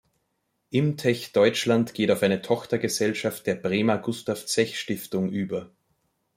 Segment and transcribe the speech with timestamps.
[0.71, 5.69] Imtech Deutschland geht auf eine Tochtergesellschaft der Bremer Gustav Zech Stiftung über.